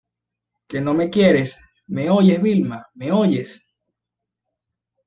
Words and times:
que 0.67 0.81
no 0.81 0.95
me 0.95 1.11
quieres!¿ 1.11 1.59
me 1.85 2.09
oyes, 2.09 2.41
Vilma?¿ 2.41 2.87
me 2.95 3.11
oyes? 3.11 3.63